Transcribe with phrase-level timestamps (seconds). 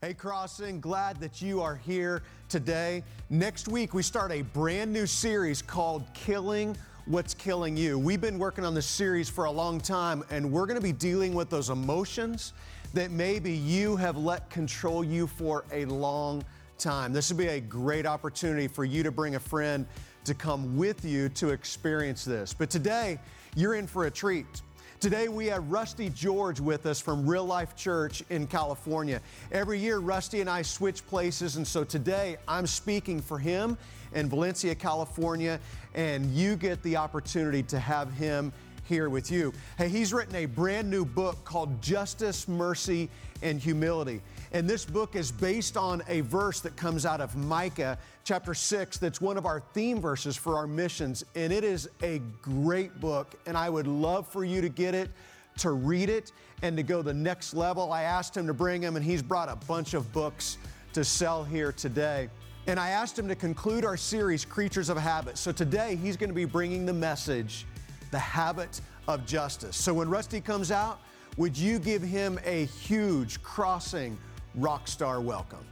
[0.00, 3.02] Hey, Crossing, glad that you are here today.
[3.30, 7.98] Next week, we start a brand new series called Killing What's Killing You.
[7.98, 10.92] We've been working on this series for a long time, and we're going to be
[10.92, 12.52] dealing with those emotions
[12.94, 16.44] that maybe you have let control you for a long
[16.78, 17.12] time.
[17.12, 19.84] This would be a great opportunity for you to bring a friend
[20.26, 22.54] to come with you to experience this.
[22.54, 23.18] But today,
[23.56, 24.62] you're in for a treat.
[25.00, 29.20] Today we have Rusty George with us from Real Life Church in California.
[29.52, 33.78] Every year, Rusty and I switch places, and so today I'm speaking for him
[34.12, 35.60] in Valencia, California,
[35.94, 38.52] and you get the opportunity to have him
[38.88, 39.52] here with you.
[39.76, 43.08] Hey, he's written a brand new book called Justice, Mercy,
[43.40, 44.20] and Humility.
[44.52, 48.98] And this book is based on a verse that comes out of Micah chapter 6
[48.98, 51.24] that's one of our theme verses for our missions.
[51.34, 55.10] And it is a great book, and I would love for you to get it,
[55.58, 57.92] to read it, and to go the next level.
[57.92, 60.56] I asked him to bring him, and he's brought a bunch of books
[60.94, 62.30] to sell here today.
[62.66, 65.38] And I asked him to conclude our series, Creatures of Habit.
[65.38, 67.66] So today he's going to be bringing the message,
[68.10, 69.76] the habit of justice.
[69.76, 71.00] So when Rusty comes out,
[71.36, 74.18] would you give him a huge crossing
[74.54, 75.64] rock star welcome?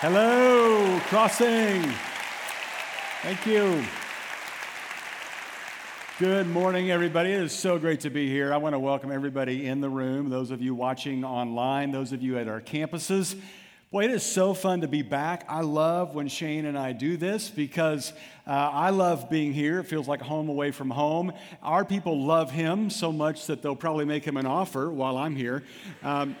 [0.00, 1.82] Hello, Crossing.
[3.22, 3.84] Thank you.
[6.18, 7.32] Good morning, everybody.
[7.32, 8.52] It is so great to be here.
[8.52, 12.22] I want to welcome everybody in the room, those of you watching online, those of
[12.22, 13.38] you at our campuses.
[13.92, 15.44] Boy, it is so fun to be back.
[15.48, 18.12] I love when Shane and I do this because
[18.46, 19.80] uh, I love being here.
[19.80, 21.32] It feels like home away from home.
[21.60, 25.34] Our people love him so much that they'll probably make him an offer while I'm
[25.34, 25.64] here.
[26.04, 26.36] Um,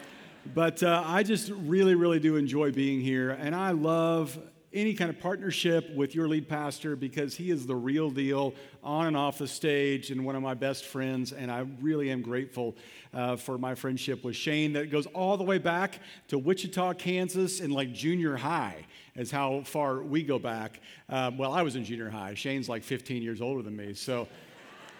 [0.54, 3.30] but uh, I just really, really do enjoy being here.
[3.30, 4.38] And I love
[4.72, 8.54] any kind of partnership with your lead pastor because he is the real deal
[8.84, 11.32] on and off the stage and one of my best friends.
[11.32, 12.76] And I really am grateful
[13.12, 15.98] uh, for my friendship with Shane that goes all the way back
[16.28, 20.80] to Wichita, Kansas, in like junior high, is how far we go back.
[21.08, 22.34] Um, well, I was in junior high.
[22.34, 23.94] Shane's like 15 years older than me.
[23.94, 24.28] So.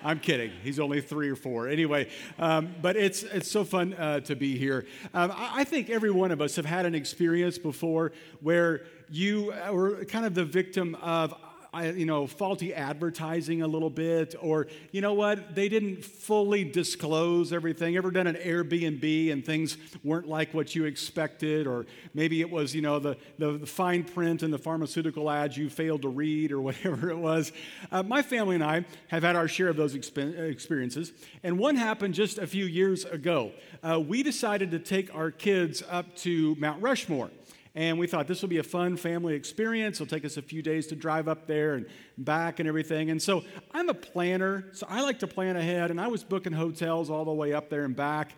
[0.03, 0.51] I'm kidding.
[0.63, 1.69] He's only three or four.
[1.69, 2.09] Anyway,
[2.39, 4.87] um, but it's, it's so fun uh, to be here.
[5.13, 9.53] Um, I, I, think every one of us have had an experience before where you
[9.71, 11.35] were kind of the victim of,
[11.75, 17.53] you know, faulty advertising a little bit, or you know what, they didn't fully disclose
[17.53, 17.97] everything.
[17.97, 22.75] Ever done an Airbnb and things weren't like what you expected, or maybe it was,
[22.75, 26.53] you know, the, the, the fine print in the pharmaceutical ads you failed to read,
[26.53, 27.53] or whatever it was.
[27.91, 31.13] Uh, my family and I have had our share of those exp- experiences,
[31.43, 33.53] and one happened just a few years ago.
[33.83, 37.31] Uh, we decided to take our kids up to Mount Rushmore.
[37.75, 40.01] And we thought this will be a fun family experience.
[40.01, 41.87] It'll take us a few days to drive up there and
[42.19, 43.11] back and everything.
[43.11, 45.91] And so I'm a planner, so I like to plan ahead.
[45.91, 48.35] And I was booking hotels all the way up there and back.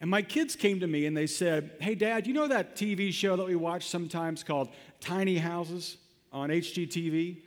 [0.00, 3.10] And my kids came to me and they said, Hey, Dad, you know that TV
[3.10, 4.68] show that we watch sometimes called
[5.00, 5.96] Tiny Houses
[6.30, 7.40] on HGTV?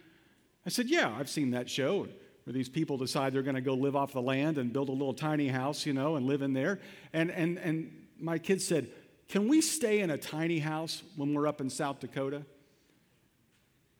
[0.66, 2.08] I said, Yeah, I've seen that show
[2.46, 4.94] where these people decide they're going to go live off the land and build a
[4.94, 6.80] little tiny house, you know, and live in there.
[7.14, 8.90] And, and, and my kids said,
[9.28, 12.44] can we stay in a tiny house when we're up in South Dakota?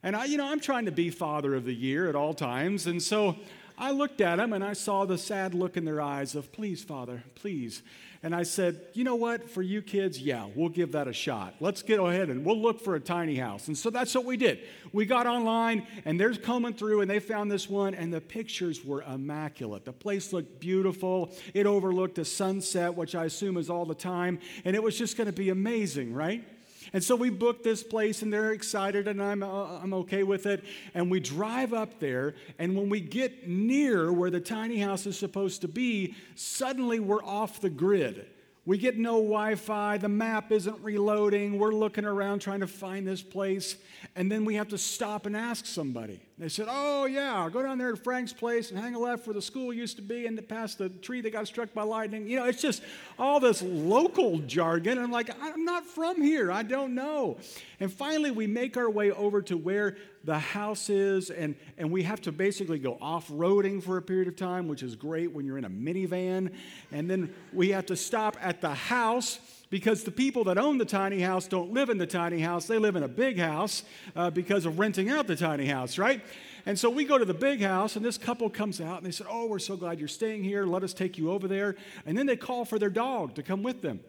[0.02, 2.86] And I, you know, I'm trying to be father of the year at all times.
[2.86, 3.36] And so
[3.78, 6.82] I looked at them and I saw the sad look in their eyes of, please,
[6.82, 7.82] Father, please.
[8.24, 11.54] And I said, you know what, for you kids, yeah, we'll give that a shot.
[11.60, 13.68] Let's get ahead and we'll look for a tiny house.
[13.68, 14.58] And so that's what we did.
[14.92, 18.84] We got online and they're coming through and they found this one and the pictures
[18.84, 19.84] were immaculate.
[19.84, 21.32] The place looked beautiful.
[21.54, 24.40] It overlooked a sunset, which I assume is all the time.
[24.64, 26.44] And it was just going to be amazing, right?
[26.92, 30.46] And so we booked this place and they're excited and I'm, uh, I'm okay with
[30.46, 30.64] it.
[30.94, 32.34] And we drive up there.
[32.58, 37.24] And when we get near where the tiny house is supposed to be, suddenly we're
[37.24, 38.26] off the grid.
[38.68, 43.08] We get no Wi Fi, the map isn't reloading, we're looking around trying to find
[43.08, 43.76] this place,
[44.14, 46.20] and then we have to stop and ask somebody.
[46.36, 49.32] They said, Oh, yeah, go down there to Frank's place and hang a left where
[49.32, 52.28] the school used to be and past the tree that got struck by lightning.
[52.28, 52.82] You know, it's just
[53.18, 54.98] all this local jargon.
[54.98, 57.38] I'm like, I'm not from here, I don't know.
[57.80, 59.96] And finally, we make our way over to where
[60.28, 64.28] the house is, and, and we have to basically go off roading for a period
[64.28, 66.52] of time, which is great when you're in a minivan.
[66.92, 69.40] And then we have to stop at the house
[69.70, 72.76] because the people that own the tiny house don't live in the tiny house, they
[72.76, 73.84] live in a big house
[74.14, 76.22] uh, because of renting out the tiny house, right?
[76.66, 79.10] And so we go to the big house, and this couple comes out and they
[79.10, 80.66] said, Oh, we're so glad you're staying here.
[80.66, 81.74] Let us take you over there.
[82.04, 84.00] And then they call for their dog to come with them.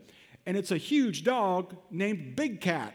[0.46, 2.94] And it's a huge dog named Big Cat.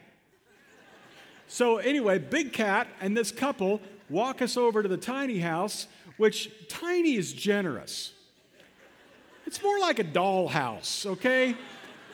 [1.54, 3.80] So, anyway, Big Cat and this couple
[4.10, 5.86] walk us over to the tiny house,
[6.16, 8.12] which tiny is generous.
[9.46, 11.54] It's more like a doll house, okay?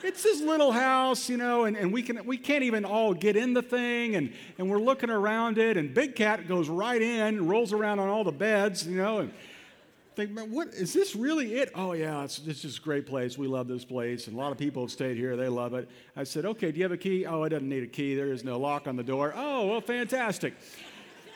[0.03, 3.35] it's this little house, you know, and, and we, can, we can't even all get
[3.35, 7.47] in the thing, and, and we're looking around it, and Big Cat goes right in,
[7.47, 9.33] rolls around on all the beds, you know, and
[10.15, 11.71] think, man, what is this really it?
[11.75, 13.37] Oh yeah, it's, it's just a great place.
[13.37, 15.35] We love this place, and a lot of people have stayed here.
[15.35, 15.89] They love it.
[16.15, 17.25] I said, okay, do you have a key?
[17.25, 18.15] Oh, it doesn't need a key.
[18.15, 19.33] There is no lock on the door.
[19.35, 20.53] Oh, well, fantastic.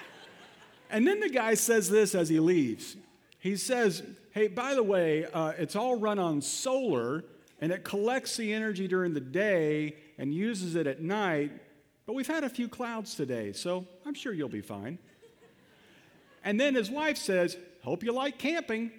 [0.90, 2.98] and then the guy says this as he leaves.
[3.40, 7.24] He says, hey, by the way, uh, it's all run on solar,
[7.62, 11.52] and it collects the energy during the day and uses it at night.
[12.06, 15.00] But we've had a few clouds today, so I'm sure you'll be fine.
[16.44, 18.92] And then his wife says, Hope you like camping.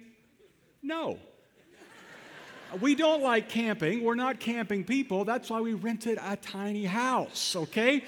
[0.81, 1.19] No.
[2.79, 4.01] We don't like camping.
[4.01, 5.25] We're not camping people.
[5.25, 8.05] That's why we rented a tiny house, okay?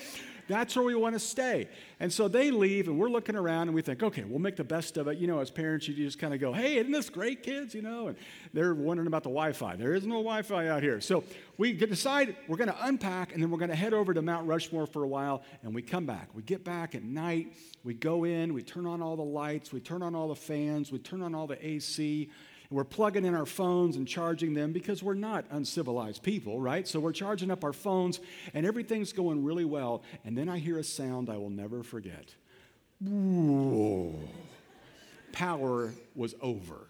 [0.49, 1.69] That's where we want to stay.
[1.99, 4.63] And so they leave, and we're looking around, and we think, okay, we'll make the
[4.63, 5.19] best of it.
[5.19, 7.75] You know, as parents, you just kind of go, hey, isn't this great, kids?
[7.75, 8.17] You know, and
[8.51, 9.75] they're wondering about the Wi Fi.
[9.75, 10.99] There is no Wi Fi out here.
[11.01, 11.23] So
[11.57, 14.47] we decide we're going to unpack, and then we're going to head over to Mount
[14.47, 16.29] Rushmore for a while, and we come back.
[16.33, 17.53] We get back at night,
[17.83, 20.91] we go in, we turn on all the lights, we turn on all the fans,
[20.91, 22.31] we turn on all the AC.
[22.71, 26.87] We're plugging in our phones and charging them because we're not uncivilized people, right?
[26.87, 28.19] So we're charging up our phones
[28.53, 30.03] and everything's going really well.
[30.23, 32.35] And then I hear a sound I will never forget.
[35.31, 36.89] Power was over.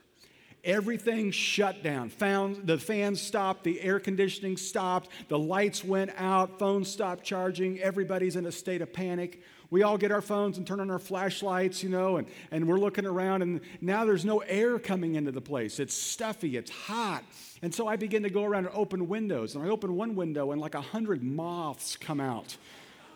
[0.66, 2.10] Everything shut down.
[2.10, 7.80] Found, the fans stopped, the air conditioning stopped, the lights went out, phones stopped charging,
[7.80, 9.42] everybody's in a state of panic.
[9.72, 12.80] We all get our phones and turn on our flashlights, you know, and, and we're
[12.80, 15.80] looking around, and now there's no air coming into the place.
[15.80, 17.24] It's stuffy, it's hot.
[17.62, 19.56] And so I begin to go around and open windows.
[19.56, 22.58] And I open one window, and like a hundred moths come out,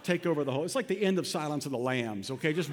[0.04, 0.64] take over the whole.
[0.64, 2.54] It's like the end of Silence of the Lambs, okay?
[2.54, 2.70] Just.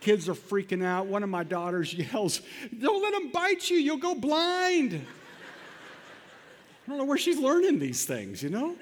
[0.00, 1.06] Kids are freaking out.
[1.06, 2.42] One of my daughters yells,
[2.78, 5.00] Don't let them bite you, you'll go blind.
[6.84, 8.76] I don't know where she's learning these things, you know?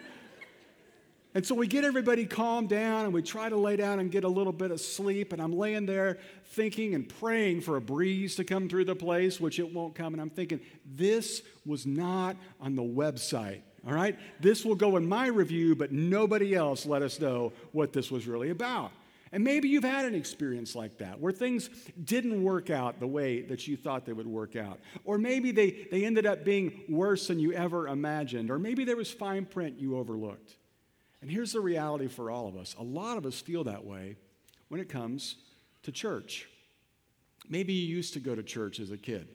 [1.35, 4.25] And so we get everybody calmed down and we try to lay down and get
[4.25, 5.33] a little bit of sleep.
[5.33, 9.41] And I'm laying there thinking and praying for a breeze to come through the place,
[9.41, 10.13] which it won't come.
[10.13, 13.63] And I'm thinking, this was not on the website.
[13.87, 14.19] All right?
[14.41, 18.27] This will go in my review, but nobody else let us know what this was
[18.27, 18.93] really about.
[19.35, 21.71] And maybe you've had an experience like that where things
[22.05, 24.79] didn't work out the way that you thought they would work out.
[25.05, 28.51] Or maybe they, they ended up being worse than you ever imagined.
[28.51, 30.57] Or maybe there was fine print you overlooked.
[31.23, 34.17] And here's the reality for all of us a lot of us feel that way
[34.69, 35.37] when it comes
[35.85, 36.49] to church.
[37.49, 39.29] Maybe you used to go to church as a kid.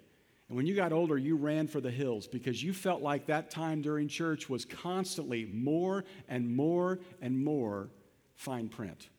[0.48, 3.52] And when you got older, you ran for the hills because you felt like that
[3.52, 7.90] time during church was constantly more and more and more
[8.36, 9.10] fine print.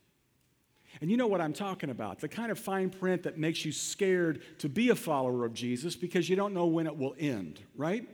[1.02, 3.72] And you know what I'm talking about the kind of fine print that makes you
[3.72, 7.60] scared to be a follower of Jesus because you don't know when it will end,
[7.76, 8.08] right?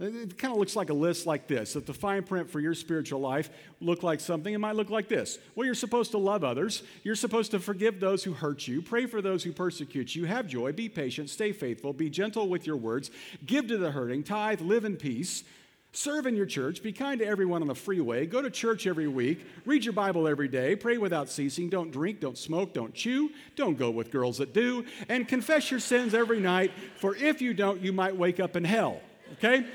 [0.00, 1.74] It kind of looks like a list like this.
[1.74, 3.50] If the fine print for your spiritual life
[3.80, 5.40] look like something, it might look like this.
[5.56, 6.84] Well, you're supposed to love others.
[7.02, 8.80] You're supposed to forgive those who hurt you.
[8.80, 10.26] Pray for those who persecute you.
[10.26, 10.70] Have joy.
[10.70, 11.30] Be patient.
[11.30, 11.92] Stay faithful.
[11.92, 13.10] Be gentle with your words.
[13.44, 14.22] Give to the hurting.
[14.22, 14.60] Tithe.
[14.60, 15.42] Live in peace.
[15.90, 16.80] Serve in your church.
[16.80, 18.24] Be kind to everyone on the freeway.
[18.24, 19.44] Go to church every week.
[19.64, 20.76] Read your Bible every day.
[20.76, 21.70] Pray without ceasing.
[21.70, 22.20] Don't drink.
[22.20, 22.72] Don't smoke.
[22.72, 23.30] Don't chew.
[23.56, 24.84] Don't go with girls that do.
[25.08, 28.62] And confess your sins every night, for if you don't, you might wake up in
[28.62, 29.00] hell.
[29.34, 29.66] Okay?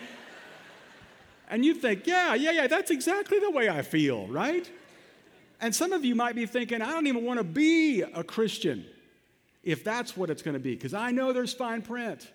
[1.50, 4.70] And you think, yeah, yeah, yeah, that's exactly the way I feel, right?
[5.62, 8.86] And some of you might be thinking, I don't even want to be a Christian
[9.64, 12.32] if that's what it's going to be, because I know there's fine print.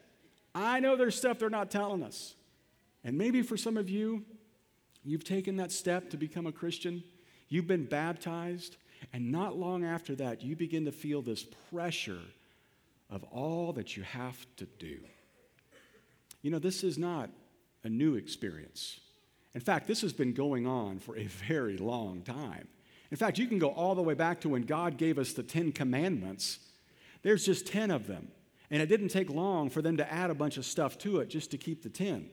[0.55, 2.35] I know there's stuff they're not telling us.
[3.05, 4.25] And maybe for some of you,
[5.05, 7.03] you've taken that step to become a Christian,
[7.49, 8.77] you've been baptized,
[9.13, 12.21] and not long after that, you begin to feel this pressure
[13.11, 14.99] of all that you have to do.
[16.43, 17.31] You know, this is not
[17.85, 19.01] a new experience.
[19.55, 22.69] In fact, this has been going on for a very long time.
[23.11, 25.43] In fact, you can go all the way back to when God gave us the
[25.43, 26.59] Ten Commandments.
[27.23, 28.29] There's just 10 of them.
[28.71, 31.31] And it didn't take long for them to add a bunch of stuff to it
[31.31, 32.29] just to keep the 10.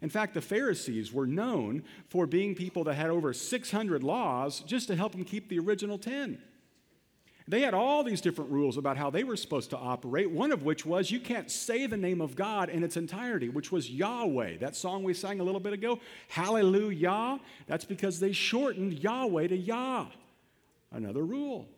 [0.00, 4.88] In fact, the Pharisees were known for being people that had over 600 laws just
[4.88, 6.40] to help them keep the original 10.
[7.50, 10.62] They had all these different rules about how they were supposed to operate, one of
[10.62, 14.58] which was you can't say the name of God in its entirety, which was Yahweh.
[14.58, 19.56] That song we sang a little bit ago, Hallelujah, that's because they shortened Yahweh to
[19.56, 20.06] Yah.
[20.92, 21.68] Another rule.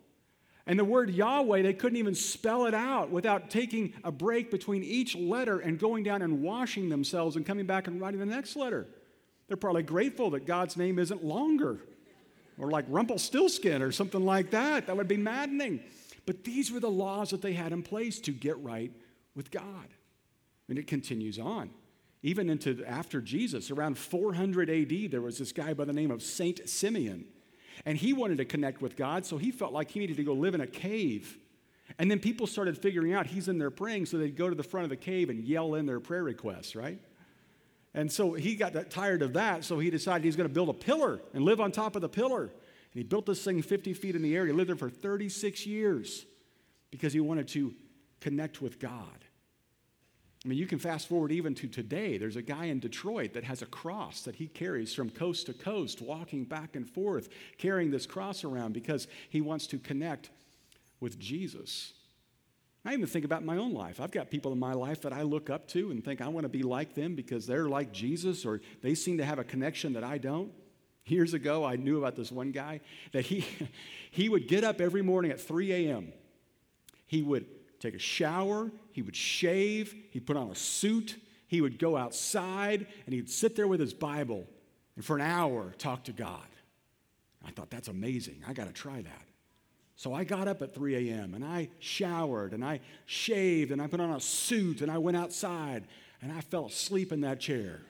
[0.66, 4.84] And the word Yahweh, they couldn't even spell it out without taking a break between
[4.84, 8.56] each letter and going down and washing themselves and coming back and writing the next
[8.56, 8.88] letter.
[9.48, 11.80] They're probably grateful that God's name isn't longer
[12.58, 14.86] or like Rumpelstiltskin or something like that.
[14.86, 15.80] That would be maddening.
[16.26, 18.92] But these were the laws that they had in place to get right
[19.34, 19.88] with God.
[20.68, 21.70] And it continues on.
[22.22, 26.22] even into after Jesus, around 400 AD, there was this guy by the name of
[26.22, 27.24] Saint Simeon.
[27.84, 30.34] And he wanted to connect with God, so he felt like he needed to go
[30.34, 31.36] live in a cave.
[31.98, 34.62] And then people started figuring out he's in there praying, so they'd go to the
[34.62, 37.00] front of the cave and yell in their prayer requests, right?
[37.94, 40.74] And so he got tired of that, so he decided he's going to build a
[40.74, 42.44] pillar and live on top of the pillar.
[42.44, 42.50] And
[42.94, 44.46] he built this thing 50 feet in the air.
[44.46, 46.24] He lived there for 36 years
[46.90, 47.74] because he wanted to
[48.20, 49.24] connect with God.
[50.44, 52.18] I mean, you can fast forward even to today.
[52.18, 55.52] There's a guy in Detroit that has a cross that he carries from coast to
[55.52, 60.30] coast, walking back and forth, carrying this cross around because he wants to connect
[60.98, 61.92] with Jesus.
[62.84, 64.00] I even think about my own life.
[64.00, 66.44] I've got people in my life that I look up to and think I want
[66.44, 69.92] to be like them because they're like Jesus or they seem to have a connection
[69.92, 70.52] that I don't.
[71.06, 72.80] Years ago, I knew about this one guy
[73.12, 73.44] that he,
[74.10, 76.12] he would get up every morning at 3 a.m.
[77.06, 77.46] He would
[77.78, 82.86] take a shower, he would shave, he'd put on a suit, he would go outside,
[83.04, 84.46] and he'd sit there with his Bible
[84.96, 86.46] and for an hour talk to God.
[87.44, 88.42] I thought, that's amazing.
[88.46, 89.26] I got to try that.
[90.02, 91.32] So I got up at 3 a.m.
[91.32, 95.16] and I showered and I shaved and I put on a suit and I went
[95.16, 95.84] outside
[96.20, 97.82] and I fell asleep in that chair.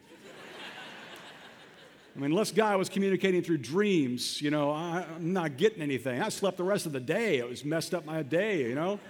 [2.14, 6.20] I mean, unless guy was communicating through dreams, you know, I, am not getting anything.
[6.20, 7.38] I slept the rest of the day.
[7.38, 9.00] It was messed up my day, you know.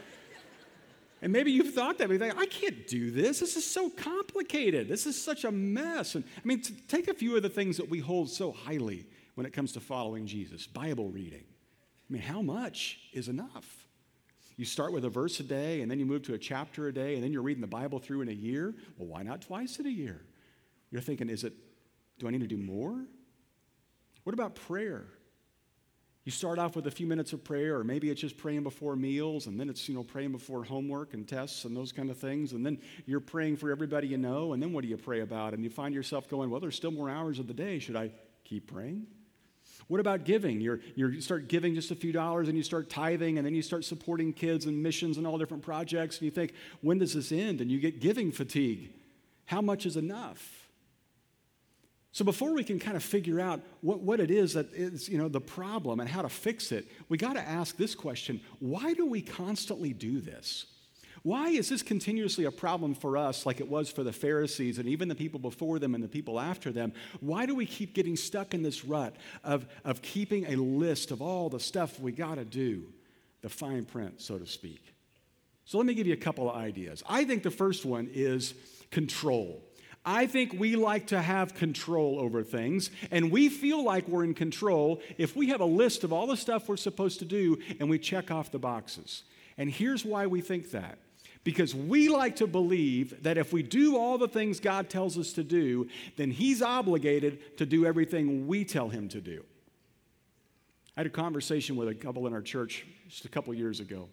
[1.22, 2.08] And maybe you've thought that.
[2.08, 3.40] You think, I can't do this.
[3.40, 4.86] This is so complicated.
[4.86, 6.14] This is such a mess.
[6.14, 9.44] And I mean, take a few of the things that we hold so highly when
[9.44, 11.42] it comes to following Jesus Bible reading.
[12.08, 13.86] I mean, how much is enough?
[14.56, 16.92] You start with a verse a day, and then you move to a chapter a
[16.92, 18.74] day, and then you're reading the Bible through in a year.
[18.98, 20.20] Well, why not twice in a year?
[20.90, 21.54] You're thinking, is it,
[22.18, 23.06] do I need to do more?
[24.24, 25.06] What about prayer?
[26.24, 28.94] You start off with a few minutes of prayer, or maybe it's just praying before
[28.94, 32.18] meals, and then it's, you know, praying before homework and tests and those kind of
[32.18, 32.52] things.
[32.52, 35.54] And then you're praying for everybody you know, and then what do you pray about?
[35.54, 37.80] And you find yourself going, well, there's still more hours of the day.
[37.80, 38.12] Should I
[38.44, 39.06] keep praying?
[39.88, 40.60] What about giving?
[40.60, 43.54] You're, you're, you start giving just a few dollars and you start tithing and then
[43.54, 47.14] you start supporting kids and missions and all different projects and you think, when does
[47.14, 47.60] this end?
[47.60, 48.92] And you get giving fatigue.
[49.46, 50.62] How much is enough?
[52.12, 55.16] So before we can kind of figure out what, what it is that is, you
[55.16, 58.92] know, the problem and how to fix it, we got to ask this question, why
[58.92, 60.66] do we constantly do this?
[61.22, 64.88] Why is this continuously a problem for us like it was for the Pharisees and
[64.88, 66.92] even the people before them and the people after them?
[67.20, 69.14] Why do we keep getting stuck in this rut
[69.44, 72.86] of, of keeping a list of all the stuff we got to do,
[73.40, 74.82] the fine print, so to speak?
[75.64, 77.04] So let me give you a couple of ideas.
[77.08, 78.54] I think the first one is
[78.90, 79.62] control.
[80.04, 84.34] I think we like to have control over things, and we feel like we're in
[84.34, 87.88] control if we have a list of all the stuff we're supposed to do and
[87.88, 89.22] we check off the boxes.
[89.56, 90.98] And here's why we think that.
[91.44, 95.32] Because we like to believe that if we do all the things God tells us
[95.32, 99.44] to do, then He's obligated to do everything we tell Him to do.
[100.96, 104.08] I had a conversation with a couple in our church just a couple years ago.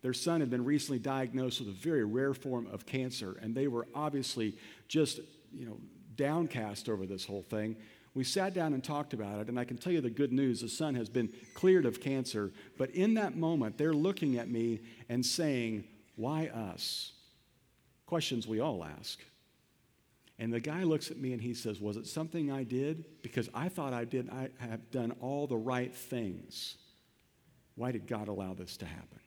[0.00, 3.68] Their son had been recently diagnosed with a very rare form of cancer, and they
[3.68, 4.56] were obviously
[4.88, 5.20] just,
[5.52, 5.78] you know,
[6.16, 7.76] downcast over this whole thing.
[8.14, 10.60] We sat down and talked about it, and I can tell you the good news
[10.60, 12.52] the son has been cleared of cancer.
[12.76, 15.84] But in that moment, they're looking at me and saying,
[16.22, 17.10] Why us?
[18.06, 19.18] Questions we all ask.
[20.38, 23.04] And the guy looks at me and he says, Was it something I did?
[23.22, 26.76] Because I thought I did, I have done all the right things.
[27.74, 29.18] Why did God allow this to happen?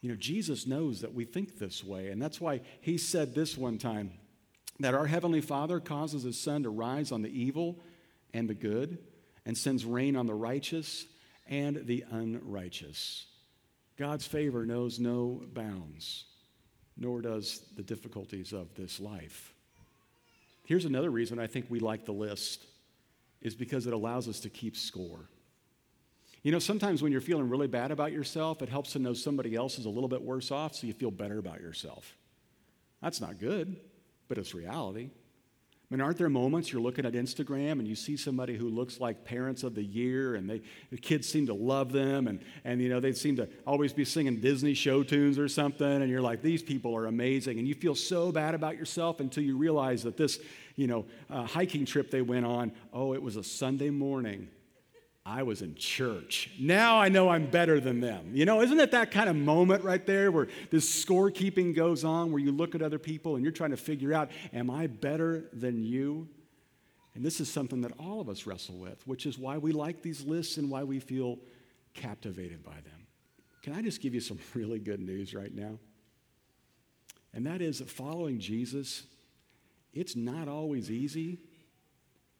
[0.00, 3.54] You know, Jesus knows that we think this way, and that's why he said this
[3.54, 4.12] one time
[4.80, 7.78] that our Heavenly Father causes His sun to rise on the evil
[8.32, 8.96] and the good,
[9.44, 11.04] and sends rain on the righteous
[11.46, 13.26] and the unrighteous.
[14.02, 16.24] God's favor knows no bounds,
[16.96, 19.54] nor does the difficulties of this life.
[20.64, 22.66] Here's another reason I think we like the list
[23.42, 25.28] is because it allows us to keep score.
[26.42, 29.54] You know, sometimes when you're feeling really bad about yourself, it helps to know somebody
[29.54, 32.16] else is a little bit worse off so you feel better about yourself.
[33.00, 33.76] That's not good,
[34.26, 35.10] but it's reality.
[35.92, 38.98] I mean, aren't there moments you're looking at Instagram and you see somebody who looks
[38.98, 42.80] like parents of the year and they, the kids seem to love them and, and,
[42.80, 46.22] you know, they seem to always be singing Disney show tunes or something and you're
[46.22, 47.58] like, these people are amazing.
[47.58, 50.40] And you feel so bad about yourself until you realize that this,
[50.76, 54.48] you know, uh, hiking trip they went on, oh, it was a Sunday morning
[55.24, 56.50] I was in church.
[56.58, 58.30] Now I know I'm better than them.
[58.32, 62.32] You know, isn't it that kind of moment right there where this scorekeeping goes on,
[62.32, 65.48] where you look at other people and you're trying to figure out, am I better
[65.52, 66.28] than you?
[67.14, 70.02] And this is something that all of us wrestle with, which is why we like
[70.02, 71.38] these lists and why we feel
[71.94, 73.06] captivated by them.
[73.62, 75.78] Can I just give you some really good news right now?
[77.32, 79.04] And that is that following Jesus
[79.94, 81.38] it's not always easy,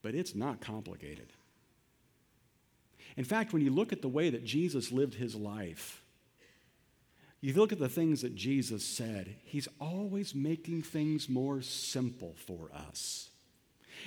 [0.00, 1.26] but it's not complicated.
[3.16, 6.02] In fact, when you look at the way that Jesus lived his life,
[7.40, 12.70] you look at the things that Jesus said, he's always making things more simple for
[12.72, 13.30] us.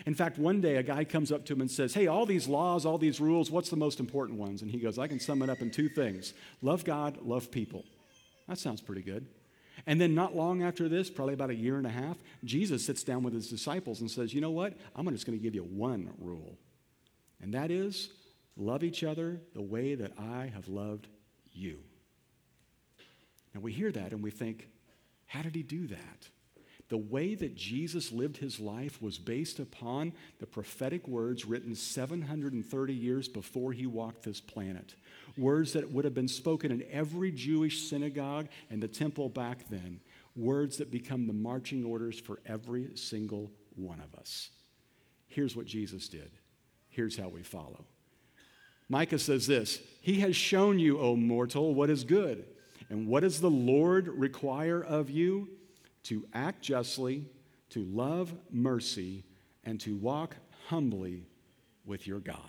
[0.06, 2.48] In fact, one day a guy comes up to him and says, Hey, all these
[2.48, 4.62] laws, all these rules, what's the most important ones?
[4.62, 7.86] And he goes, I can sum it up in two things love God, love people.
[8.48, 9.28] That sounds pretty good.
[9.86, 13.04] And then, not long after this, probably about a year and a half, Jesus sits
[13.04, 14.74] down with his disciples and says, You know what?
[14.96, 16.58] I'm just going to give you one rule.
[17.42, 18.10] And that is
[18.58, 21.08] love each other the way that I have loved
[21.52, 21.80] you.
[23.54, 24.68] And we hear that and we think,
[25.28, 26.30] How did he do that?
[26.88, 32.94] The way that Jesus lived his life was based upon the prophetic words written 730
[32.94, 34.94] years before he walked this planet.
[35.36, 40.00] Words that would have been spoken in every Jewish synagogue and the temple back then.
[40.36, 44.52] Words that become the marching orders for every single one of us.
[45.28, 46.32] Here's what Jesus did.
[46.90, 47.86] Here's how we follow.
[48.90, 52.46] Micah says this He has shown you, O mortal, what is good.
[52.90, 55.50] And what does the Lord require of you?
[56.06, 57.26] to act justly,
[57.72, 59.24] to love mercy,
[59.64, 60.36] and to walk
[60.68, 61.26] humbly
[61.86, 62.40] with your God.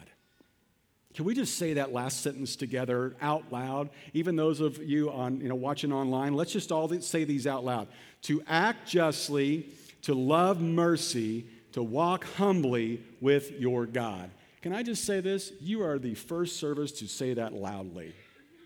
[1.15, 3.89] Can we just say that last sentence together out loud?
[4.13, 7.65] Even those of you on, you know, watching online, let's just all say these out
[7.65, 7.89] loud.
[8.23, 9.71] To act justly,
[10.03, 14.31] to love mercy, to walk humbly with your God.
[14.63, 15.53] Can I just say this?
[15.61, 18.15] You are the first service to say that loudly.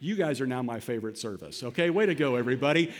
[0.01, 1.91] You guys are now my favorite service, okay?
[1.91, 2.93] Way to go, everybody.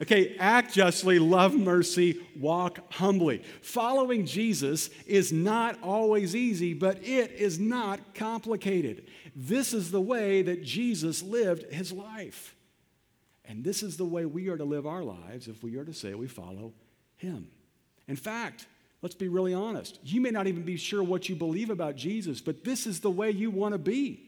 [0.00, 3.42] Okay, act justly, love mercy, walk humbly.
[3.62, 9.06] Following Jesus is not always easy, but it is not complicated.
[9.34, 12.54] This is the way that Jesus lived his life.
[13.46, 15.94] And this is the way we are to live our lives if we are to
[15.94, 16.74] say we follow
[17.16, 17.48] him.
[18.06, 18.66] In fact,
[19.02, 19.98] let's be really honest.
[20.02, 23.10] You may not even be sure what you believe about Jesus, but this is the
[23.10, 24.22] way you want to be.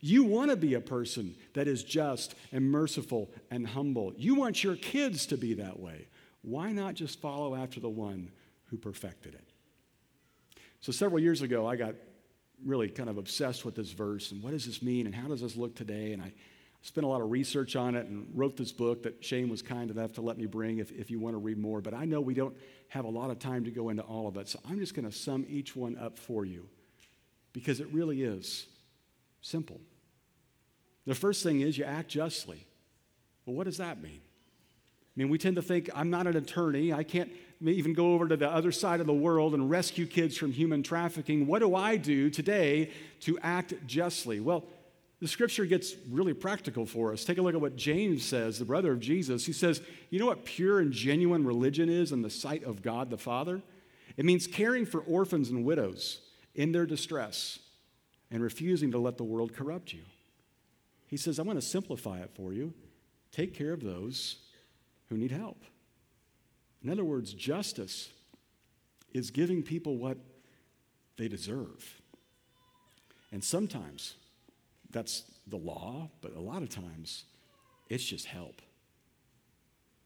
[0.00, 4.12] You want to be a person that is just and merciful and humble.
[4.16, 6.06] You want your kids to be that way.
[6.42, 8.30] Why not just follow after the one
[8.66, 9.44] who perfected it?
[10.80, 11.94] So, several years ago, I got
[12.64, 15.40] really kind of obsessed with this verse and what does this mean and how does
[15.40, 16.12] this look today?
[16.12, 16.32] And I
[16.86, 19.90] spent a lot of research on it and wrote this book that Shane was kind
[19.90, 21.80] enough to let me bring if, if you want to read more.
[21.80, 22.56] But I know we don't
[22.88, 24.48] have a lot of time to go into all of it.
[24.48, 26.68] So, I'm just going to sum each one up for you
[27.52, 28.66] because it really is
[29.46, 29.80] Simple.
[31.06, 32.66] The first thing is you act justly.
[33.44, 34.20] Well, what does that mean?
[34.20, 36.92] I mean, we tend to think I'm not an attorney.
[36.92, 37.30] I can't
[37.64, 40.82] even go over to the other side of the world and rescue kids from human
[40.82, 41.46] trafficking.
[41.46, 44.40] What do I do today to act justly?
[44.40, 44.64] Well,
[45.20, 47.24] the scripture gets really practical for us.
[47.24, 49.46] Take a look at what James says, the brother of Jesus.
[49.46, 53.08] He says, You know what pure and genuine religion is in the sight of God
[53.08, 53.62] the Father?
[54.16, 56.20] It means caring for orphans and widows
[56.54, 57.58] in their distress
[58.30, 60.02] and refusing to let the world corrupt you.
[61.06, 62.74] He says, I'm going to simplify it for you.
[63.32, 64.36] Take care of those
[65.08, 65.62] who need help.
[66.82, 68.10] In other words, justice
[69.12, 70.18] is giving people what
[71.16, 72.00] they deserve.
[73.32, 74.16] And sometimes
[74.90, 77.24] that's the law, but a lot of times
[77.88, 78.62] it's just help.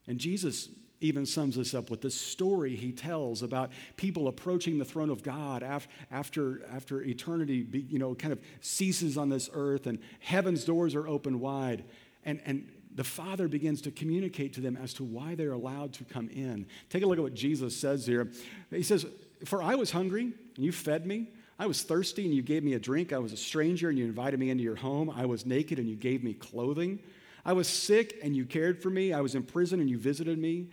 [0.06, 0.68] And Jesus
[1.00, 5.22] even sums this up with the story he tells about people approaching the throne of
[5.22, 10.64] God after, after after eternity you know, kind of ceases on this earth and heaven's
[10.64, 11.84] doors are open wide.
[12.24, 16.04] And, and the Father begins to communicate to them as to why they're allowed to
[16.04, 16.66] come in.
[16.90, 18.30] Take a look at what Jesus says here.
[18.70, 19.06] He says,
[19.44, 21.28] For I was hungry, and you fed me.
[21.60, 23.12] I was thirsty, and you gave me a drink.
[23.12, 25.12] I was a stranger, and you invited me into your home.
[25.14, 27.00] I was naked, and you gave me clothing.
[27.44, 29.12] I was sick, and you cared for me.
[29.12, 30.68] I was in prison, and you visited me.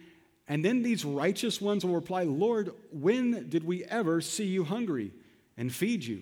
[0.47, 5.11] And then these righteous ones will reply, Lord, when did we ever see you hungry
[5.57, 6.21] and feed you?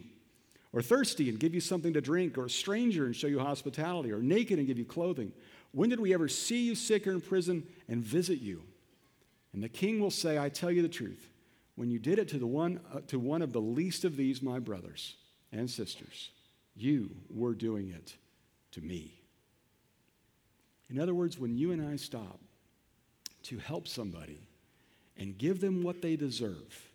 [0.73, 2.35] Or thirsty and give you something to drink?
[2.35, 4.11] Or a stranger and show you hospitality?
[4.11, 5.31] Or naked and give you clothing?
[5.73, 8.63] When did we ever see you sick or in prison and visit you?
[9.53, 11.29] And the king will say, I tell you the truth.
[11.75, 14.41] When you did it to, the one, uh, to one of the least of these,
[14.41, 15.15] my brothers
[15.51, 16.31] and sisters,
[16.75, 18.15] you were doing it
[18.71, 19.13] to me.
[20.89, 22.39] In other words, when you and I stop
[23.43, 24.47] to help somebody
[25.17, 26.91] and give them what they deserve.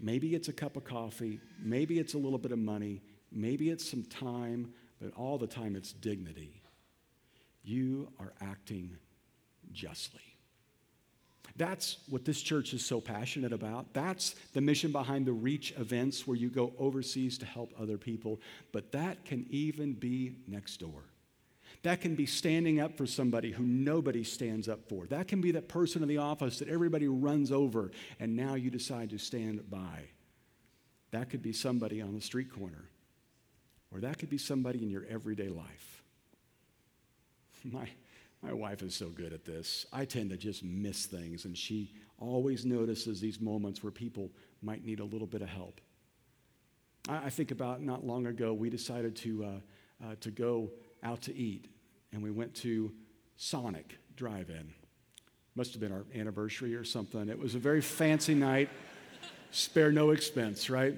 [0.00, 3.88] Maybe it's a cup of coffee, maybe it's a little bit of money, maybe it's
[3.88, 6.62] some time, but all the time it's dignity.
[7.62, 8.96] You are acting
[9.72, 10.31] justly.
[11.56, 13.92] That's what this church is so passionate about.
[13.92, 18.40] That's the mission behind the Reach events where you go overseas to help other people.
[18.72, 21.04] But that can even be next door.
[21.82, 25.06] That can be standing up for somebody who nobody stands up for.
[25.06, 28.70] That can be that person in the office that everybody runs over and now you
[28.70, 30.08] decide to stand by.
[31.10, 32.88] That could be somebody on the street corner,
[33.92, 36.02] or that could be somebody in your everyday life.
[37.64, 37.88] My,
[38.42, 39.86] my wife is so good at this.
[39.92, 44.30] I tend to just miss things, and she always notices these moments where people
[44.62, 45.80] might need a little bit of help.
[47.08, 49.48] I, I think about not long ago, we decided to, uh,
[50.04, 50.70] uh, to go
[51.02, 51.68] out to eat,
[52.12, 52.92] and we went to
[53.36, 54.72] Sonic Drive In.
[55.54, 57.28] Must have been our anniversary or something.
[57.28, 58.70] It was a very fancy night,
[59.50, 60.94] spare no expense, right?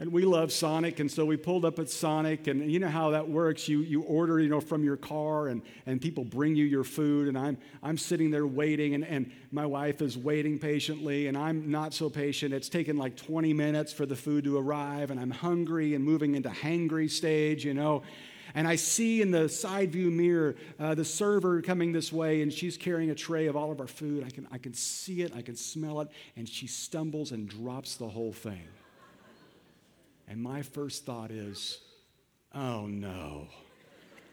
[0.00, 3.10] And we love Sonic, and so we pulled up at Sonic, and you know how
[3.10, 3.66] that works.
[3.66, 7.26] You, you order, you know, from your car, and, and people bring you your food,
[7.26, 11.72] and I'm, I'm sitting there waiting, and, and my wife is waiting patiently, and I'm
[11.72, 12.54] not so patient.
[12.54, 16.36] It's taken like 20 minutes for the food to arrive, and I'm hungry and moving
[16.36, 18.04] into hangry stage, you know.
[18.54, 22.52] And I see in the side view mirror uh, the server coming this way, and
[22.52, 24.22] she's carrying a tray of all of our food.
[24.24, 27.96] I can, I can see it, I can smell it, and she stumbles and drops
[27.96, 28.62] the whole thing.
[30.28, 31.78] And my first thought is,
[32.54, 33.48] oh no.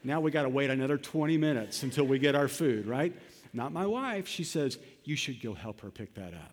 [0.04, 3.12] Now we got to wait another 20 minutes until we get our food, right?
[3.52, 4.28] Not my wife.
[4.28, 6.52] She says, you should go help her pick that up.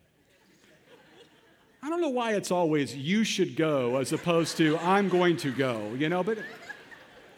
[1.82, 5.52] I don't know why it's always you should go as opposed to I'm going to
[5.52, 6.38] go, you know, but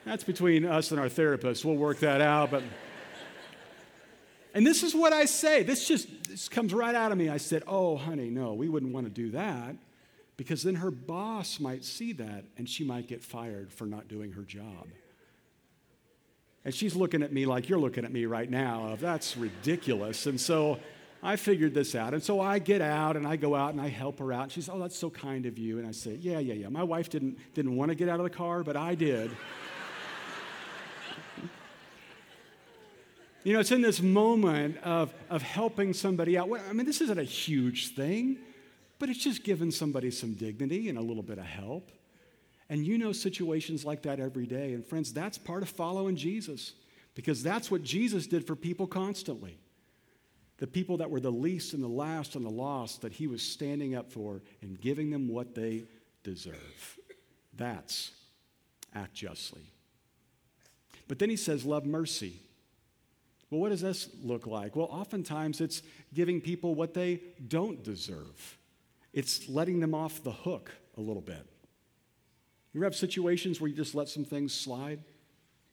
[0.04, 1.64] that's between us and our therapist.
[1.64, 2.52] We'll work that out.
[2.52, 2.62] But
[4.54, 5.64] and this is what I say.
[5.64, 7.28] This just this comes right out of me.
[7.28, 9.74] I said, "Oh, honey, no, we wouldn't want to do that."
[10.36, 14.32] Because then her boss might see that and she might get fired for not doing
[14.32, 14.88] her job.
[16.64, 18.96] And she's looking at me like you're looking at me right now.
[19.00, 20.26] That's ridiculous.
[20.26, 20.80] And so
[21.22, 22.12] I figured this out.
[22.12, 24.42] And so I get out and I go out and I help her out.
[24.44, 25.78] And she's, oh, that's so kind of you.
[25.78, 26.68] And I say, yeah, yeah, yeah.
[26.68, 29.30] My wife didn't, didn't want to get out of the car, but I did.
[33.44, 36.50] you know, it's in this moment of, of helping somebody out.
[36.68, 38.38] I mean, this isn't a huge thing.
[38.98, 41.90] But it's just giving somebody some dignity and a little bit of help.
[42.68, 44.72] And you know situations like that every day.
[44.72, 46.72] And friends, that's part of following Jesus
[47.14, 49.58] because that's what Jesus did for people constantly.
[50.58, 53.42] The people that were the least and the last and the lost that he was
[53.42, 55.84] standing up for and giving them what they
[56.22, 56.98] deserve.
[57.54, 58.10] That's
[58.94, 59.72] act justly.
[61.08, 62.40] But then he says, love mercy.
[63.50, 64.74] Well, what does this look like?
[64.74, 65.82] Well, oftentimes it's
[66.12, 68.58] giving people what they don't deserve
[69.16, 71.44] it's letting them off the hook a little bit.
[72.72, 75.02] You ever have situations where you just let some things slide?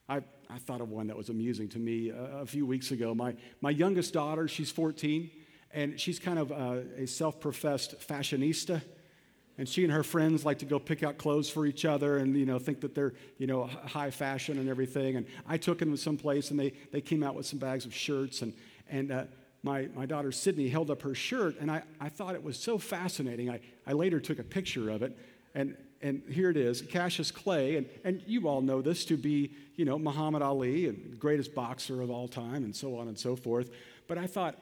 [0.08, 3.14] I, I thought of one that was amusing to me a, a few weeks ago.
[3.14, 5.30] My, my youngest daughter, she's 14,
[5.74, 8.82] and she's kind of a, a self professed fashionista.
[9.58, 12.36] And she and her friends like to go pick out clothes for each other and,
[12.38, 15.18] you know, think that they're, you know, high fashion and everything.
[15.18, 17.86] And I took them to some place and they, they came out with some bags
[17.86, 18.42] of shirts.
[18.42, 18.54] And,
[18.90, 19.26] and uh,
[19.64, 22.78] my, my daughter Sydney held up her shirt, and I, I thought it was so
[22.78, 23.50] fascinating.
[23.50, 25.18] I, I later took a picture of it,
[25.56, 29.52] and, and here it is Cassius Clay, and, and you all know this to be,
[29.78, 33.38] you know, Muhammad Ali, and greatest boxer of all time, and so on and so
[33.38, 33.72] forth.
[34.08, 34.58] But I thought,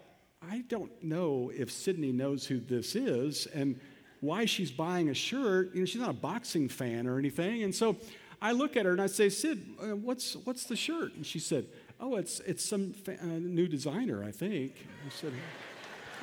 [0.47, 3.79] I don't know if Sydney knows who this is and
[4.21, 5.73] why she's buying a shirt.
[5.73, 7.63] You know, she's not a boxing fan or anything.
[7.63, 7.97] And so
[8.41, 11.13] I look at her and I say, Sid, uh, what's, what's the shirt?
[11.15, 11.65] And she said,
[12.03, 14.73] Oh, it's, it's some fa- uh, new designer, I think.
[15.05, 15.31] I said,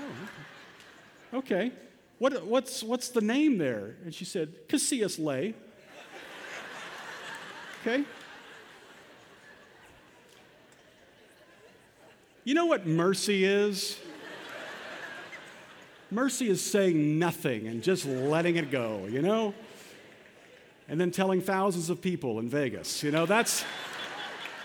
[0.01, 1.71] Oh, okay.
[2.19, 3.95] What, what's, what's the name there?
[4.05, 5.55] And she said, Cassius Lay.
[7.81, 8.05] Okay.
[12.43, 14.01] You know what mercy is?
[16.11, 19.55] Mercy is saying nothing and just letting it go, you know?
[20.88, 23.64] And then telling thousands of people in Vegas, you know, that's.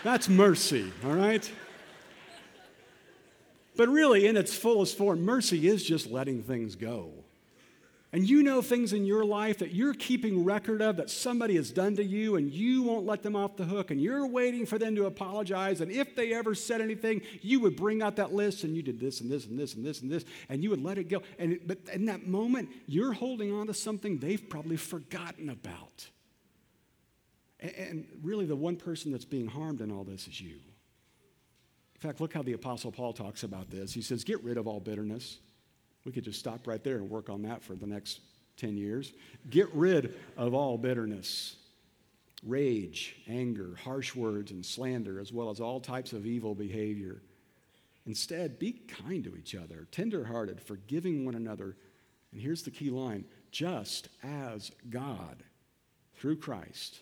[0.04, 1.50] That's mercy, all right?
[3.74, 7.10] But really, in its fullest form, mercy is just letting things go.
[8.12, 11.72] And you know things in your life that you're keeping record of that somebody has
[11.72, 14.78] done to you, and you won't let them off the hook, and you're waiting for
[14.78, 15.80] them to apologize.
[15.80, 19.00] And if they ever said anything, you would bring out that list, and you did
[19.00, 21.22] this and this and this and this and this, and you would let it go.
[21.38, 26.10] And but in that moment, you're holding on to something they've probably forgotten about.
[27.64, 30.56] And really, the one person that's being harmed in all this is you.
[31.94, 33.94] In fact, look how the Apostle Paul talks about this.
[33.94, 35.38] He says, Get rid of all bitterness.
[36.04, 38.20] We could just stop right there and work on that for the next
[38.58, 39.12] 10 years.
[39.48, 41.56] Get rid of all bitterness,
[42.42, 47.22] rage, anger, harsh words, and slander, as well as all types of evil behavior.
[48.06, 51.76] Instead, be kind to each other, tenderhearted, forgiving one another.
[52.32, 55.42] And here's the key line just as God,
[56.16, 57.00] through Christ,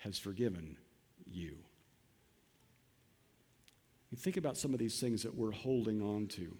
[0.00, 0.76] has forgiven
[1.26, 1.56] you.
[4.10, 6.56] You think about some of these things that we're holding on to,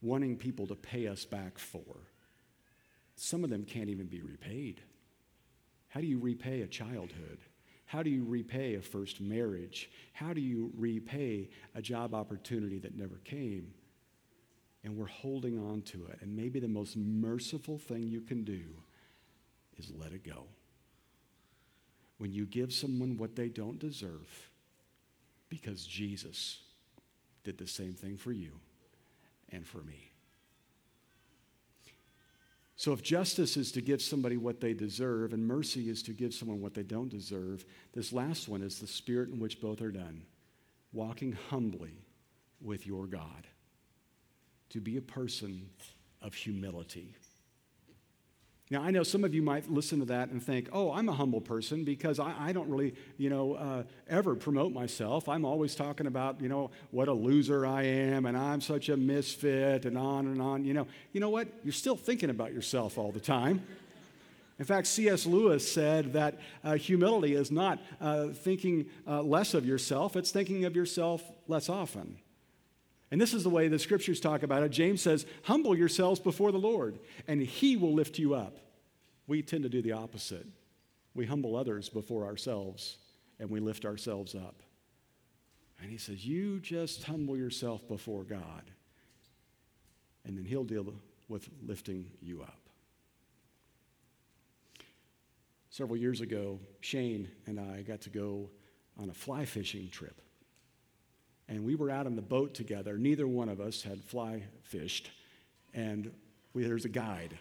[0.00, 2.08] wanting people to pay us back for.
[3.16, 4.80] Some of them can't even be repaid.
[5.88, 7.38] How do you repay a childhood?
[7.84, 9.90] How do you repay a first marriage?
[10.14, 13.74] How do you repay a job opportunity that never came?
[14.84, 16.18] And we're holding on to it.
[16.22, 18.62] And maybe the most merciful thing you can do
[19.76, 20.46] is let it go.
[22.18, 24.50] When you give someone what they don't deserve,
[25.48, 26.60] because Jesus
[27.44, 28.52] did the same thing for you
[29.50, 30.12] and for me.
[32.76, 36.34] So, if justice is to give somebody what they deserve and mercy is to give
[36.34, 39.92] someone what they don't deserve, this last one is the spirit in which both are
[39.92, 40.22] done
[40.92, 42.04] walking humbly
[42.60, 43.46] with your God.
[44.70, 45.68] To be a person
[46.20, 47.14] of humility.
[48.72, 51.12] Now, I know some of you might listen to that and think, oh, I'm a
[51.12, 55.28] humble person because I, I don't really, you know, uh, ever promote myself.
[55.28, 58.96] I'm always talking about, you know, what a loser I am and I'm such a
[58.96, 60.64] misfit and on and on.
[60.64, 61.48] You know, you know what?
[61.62, 63.62] You're still thinking about yourself all the time.
[64.58, 65.26] In fact, C.S.
[65.26, 70.64] Lewis said that uh, humility is not uh, thinking uh, less of yourself, it's thinking
[70.64, 72.16] of yourself less often.
[73.12, 74.70] And this is the way the scriptures talk about it.
[74.70, 76.98] James says, Humble yourselves before the Lord,
[77.28, 78.56] and he will lift you up.
[79.26, 80.46] We tend to do the opposite.
[81.14, 82.96] We humble others before ourselves,
[83.38, 84.62] and we lift ourselves up.
[85.78, 88.62] And he says, You just humble yourself before God,
[90.24, 90.94] and then he'll deal
[91.28, 92.60] with lifting you up.
[95.68, 98.48] Several years ago, Shane and I got to go
[98.98, 100.18] on a fly fishing trip
[101.48, 102.96] and we were out on the boat together.
[102.96, 105.10] Neither one of us had fly fished,
[105.74, 106.12] and
[106.54, 107.38] we, there's a guide.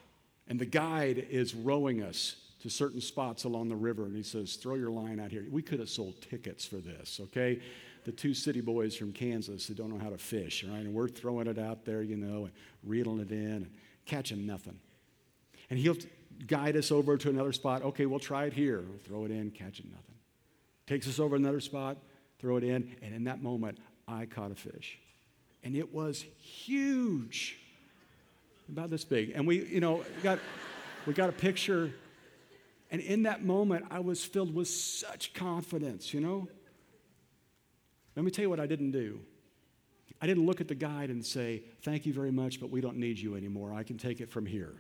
[0.47, 4.55] And the guide is rowing us to certain spots along the river, and he says,
[4.55, 5.45] Throw your line out here.
[5.49, 7.59] We could have sold tickets for this, okay?
[8.03, 10.79] The two city boys from Kansas who don't know how to fish, right?
[10.79, 12.51] And we're throwing it out there, you know, and
[12.83, 13.71] reeling it in and
[14.05, 14.79] catching nothing.
[15.69, 15.97] And he'll
[16.47, 17.83] guide us over to another spot.
[17.83, 18.81] Okay, we'll try it here.
[18.81, 20.15] We'll throw it in, catching nothing.
[20.87, 21.97] Takes us over another spot,
[22.39, 23.77] throw it in, and in that moment,
[24.11, 24.99] I caught a fish.
[25.63, 27.57] And it was huge,
[28.69, 29.31] about this big.
[29.35, 30.39] And we, you know, got,
[31.05, 31.91] we got a picture.
[32.89, 36.47] And in that moment, I was filled with such confidence, you know?
[38.15, 39.19] Let me tell you what I didn't do.
[40.21, 42.97] I didn't look at the guide and say, Thank you very much, but we don't
[42.97, 43.73] need you anymore.
[43.73, 44.73] I can take it from here.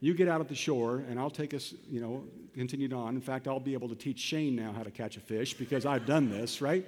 [0.00, 2.24] You get out at the shore, and I'll take us, you know,
[2.54, 3.14] continued on.
[3.14, 5.86] In fact, I'll be able to teach Shane now how to catch a fish because
[5.86, 6.84] I've done this, right?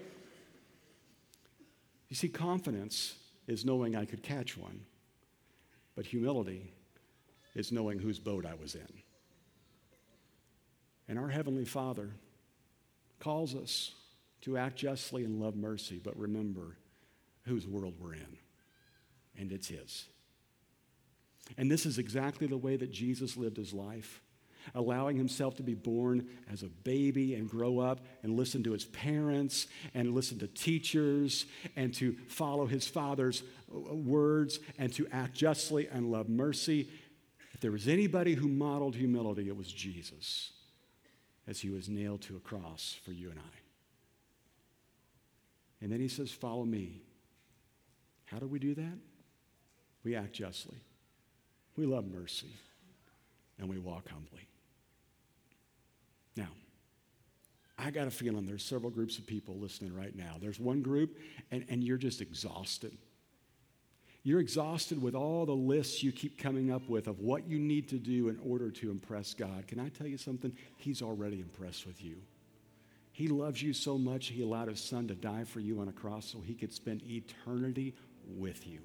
[2.09, 3.17] You see, confidence
[3.47, 4.81] is knowing I could catch one,
[5.95, 6.73] but humility
[7.55, 8.89] is knowing whose boat I was in.
[11.09, 12.11] And our Heavenly Father
[13.19, 13.93] calls us
[14.43, 16.77] to act justly and love mercy, but remember
[17.45, 18.37] whose world we're in,
[19.39, 20.07] and it's His.
[21.57, 24.21] And this is exactly the way that Jesus lived his life
[24.75, 28.85] allowing himself to be born as a baby and grow up and listen to his
[28.87, 33.43] parents and listen to teachers and to follow his father's
[33.75, 36.89] uh, words and to act justly and love mercy.
[37.53, 40.53] If there was anybody who modeled humility, it was Jesus
[41.47, 43.59] as he was nailed to a cross for you and I.
[45.81, 47.03] And then he says, Follow me.
[48.27, 48.99] How do we do that?
[50.05, 50.79] We act justly,
[51.77, 52.55] we love mercy,
[53.59, 54.47] and we walk humbly.
[56.37, 56.49] Now,
[57.79, 60.37] I got a feeling there's several groups of people listening right now.
[60.41, 61.19] There's one group,
[61.51, 62.97] and, and you're just exhausted.
[64.23, 67.89] You're exhausted with all the lists you keep coming up with of what you need
[67.91, 69.69] to do in order to impress God.
[69.69, 70.53] Can I tell you something?
[70.79, 72.17] He's already impressed with you.
[73.13, 75.93] He loves you so much, He allowed His Son to die for you on a
[75.93, 77.95] cross so He could spend eternity
[78.27, 78.81] with you.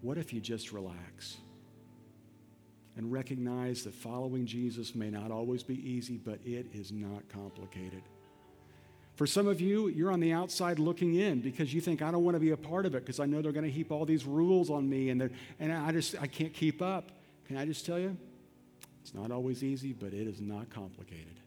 [0.00, 1.36] What if you just relax?
[2.96, 8.02] And recognize that following Jesus may not always be easy, but it is not complicated.
[9.16, 12.24] For some of you, you're on the outside looking in because you think, I don't
[12.24, 14.04] want to be a part of it because I know they're going to heap all
[14.04, 17.12] these rules on me and, and I just I can't keep up.
[17.46, 18.16] Can I just tell you?
[19.02, 21.40] It's not always easy, but it is not complicated.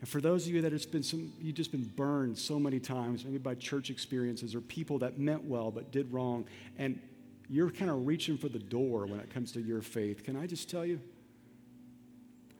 [0.00, 2.78] And for those of you that it's been some, you've just been burned so many
[2.78, 6.46] times, maybe by church experiences or people that meant well but did wrong,
[6.78, 7.00] and
[7.48, 10.24] you're kind of reaching for the door when it comes to your faith.
[10.24, 11.00] Can I just tell you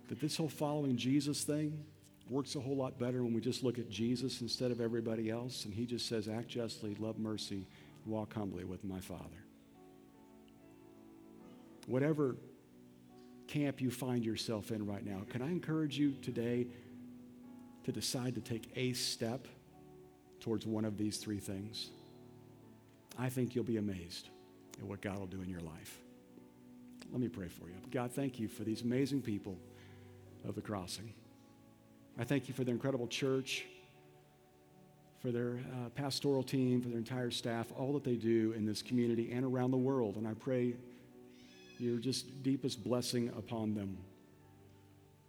[0.08, 1.84] that this whole following Jesus thing
[2.28, 5.64] works a whole lot better when we just look at Jesus instead of everybody else?
[5.64, 7.66] And he just says, Act justly, love mercy,
[8.04, 9.22] walk humbly with my Father.
[11.86, 12.36] Whatever
[13.48, 16.66] camp you find yourself in right now, can I encourage you today
[17.84, 19.46] to decide to take a step
[20.40, 21.90] towards one of these three things,
[23.18, 24.28] I think you'll be amazed
[24.78, 25.98] at what God will do in your life.
[27.12, 27.76] Let me pray for you.
[27.90, 29.56] God, thank you for these amazing people
[30.46, 31.12] of the crossing.
[32.18, 33.64] I thank you for their incredible church,
[35.20, 38.82] for their uh, pastoral team, for their entire staff, all that they do in this
[38.82, 40.16] community and around the world.
[40.16, 40.74] And I pray
[41.78, 43.98] your just deepest blessing upon them.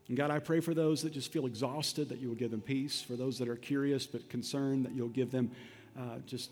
[0.08, 2.62] And God, I pray for those that just feel exhausted, that you will give them
[2.62, 3.02] peace.
[3.02, 5.52] For those that are curious but concerned, that you'll give them
[6.00, 6.52] uh, just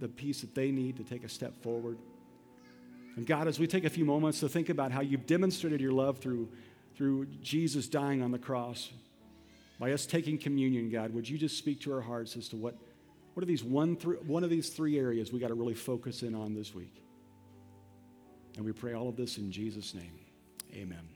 [0.00, 1.98] the peace that they need to take a step forward.
[3.16, 5.92] And God, as we take a few moments to think about how you've demonstrated your
[5.92, 6.48] love through,
[6.96, 8.90] through Jesus dying on the cross,
[9.78, 12.76] by us taking communion, God, would you just speak to our hearts as to what,
[13.34, 16.22] what are these one, th- one of these three areas we got to really focus
[16.22, 17.02] in on this week?
[18.56, 20.20] And we pray all of this in Jesus' name.
[20.74, 21.13] Amen.